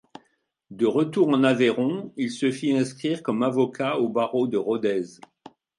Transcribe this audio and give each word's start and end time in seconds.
De 0.71 0.87
retour 0.87 1.29
en 1.29 1.43
Aveyron, 1.43 2.11
il 2.17 2.31
se 2.31 2.49
fit 2.49 2.75
inscrire 2.75 3.21
comme 3.21 3.43
avocat 3.43 3.97
au 3.99 4.09
barreau 4.09 4.47
de 4.47 4.57
Rodez. 4.57 5.19